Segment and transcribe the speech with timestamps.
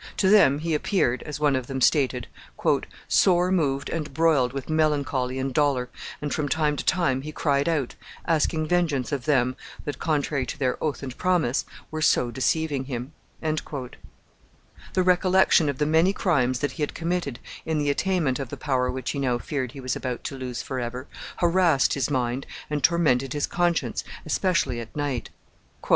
[0.17, 2.25] To them he appeared, as one of them stated,
[3.07, 5.89] "sore moved and broiled with melancholy and dolor,
[6.23, 7.93] and from time to time he cried out,
[8.25, 13.13] asking vengeance of them that, contrary to their oath and promise, were so deceiving him."
[13.43, 18.57] The recollection of the many crimes that he had committed in the attainment of the
[18.57, 21.05] power which he now feared he was about to lose forever,
[21.37, 25.29] harassed his mind and tormented his conscience, especially at night.